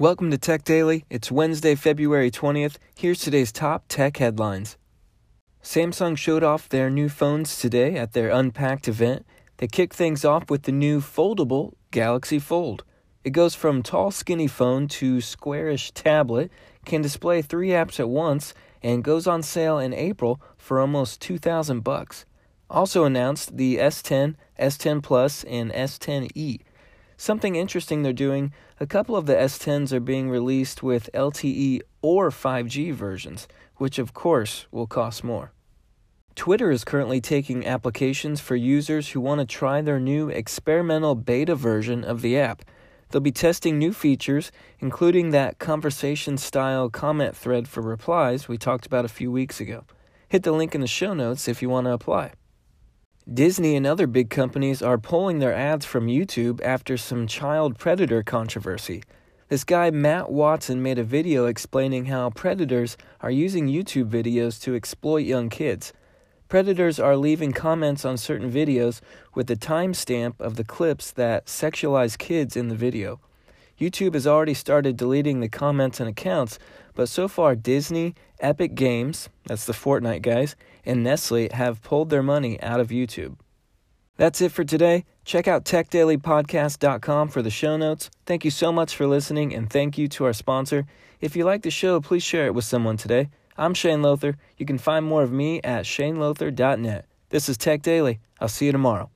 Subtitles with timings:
[0.00, 1.04] Welcome to Tech Daily.
[1.10, 2.76] It's Wednesday, February 20th.
[2.96, 4.76] Here's today's top tech headlines.
[5.60, 9.26] Samsung showed off their new phones today at their Unpacked event.
[9.56, 12.84] They kicked things off with the new foldable Galaxy Fold.
[13.24, 16.52] It goes from tall, skinny phone to squarish tablet,
[16.84, 21.80] can display three apps at once, and goes on sale in April for almost 2000
[21.80, 22.24] bucks.
[22.70, 26.60] Also announced the S10, S10 Plus, and S10e.
[27.20, 32.30] Something interesting they're doing a couple of the S10s are being released with LTE or
[32.30, 35.50] 5G versions, which of course will cost more.
[36.36, 41.56] Twitter is currently taking applications for users who want to try their new experimental beta
[41.56, 42.62] version of the app.
[43.10, 48.86] They'll be testing new features, including that conversation style comment thread for replies we talked
[48.86, 49.82] about a few weeks ago.
[50.28, 52.30] Hit the link in the show notes if you want to apply.
[53.32, 58.22] Disney and other big companies are pulling their ads from YouTube after some child predator
[58.22, 59.02] controversy.
[59.50, 64.74] This guy, Matt Watson, made a video explaining how predators are using YouTube videos to
[64.74, 65.92] exploit young kids.
[66.48, 69.02] Predators are leaving comments on certain videos
[69.34, 73.20] with the timestamp of the clips that sexualize kids in the video.
[73.78, 76.58] YouTube has already started deleting the comments and accounts,
[76.94, 82.22] but so far Disney, Epic Games, that's the Fortnite guys, and Nestle have pulled their
[82.22, 83.36] money out of YouTube.
[84.16, 85.04] That's it for today.
[85.24, 88.10] Check out techdailypodcast.com for the show notes.
[88.26, 90.86] Thank you so much for listening, and thank you to our sponsor.
[91.20, 93.30] If you like the show, please share it with someone today.
[93.56, 94.36] I'm Shane Lothar.
[94.56, 97.04] You can find more of me at shanelothar.net.
[97.30, 98.18] This is Tech Daily.
[98.40, 99.10] I'll see you tomorrow.